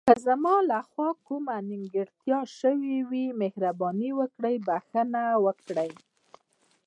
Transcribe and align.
که 0.09 0.13
زما 0.27 0.55
له 0.69 0.79
خوا 0.89 1.09
کومه 1.27 1.55
نیمګړتیا 1.69 2.39
شوې 2.59 2.97
وي، 3.09 3.25
مهرباني 3.41 4.11
وکړئ 4.19 4.55
بښنه 4.67 5.23
وکړئ. 5.45 5.91